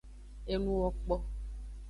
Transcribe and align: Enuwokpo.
Enuwokpo. 0.53 1.15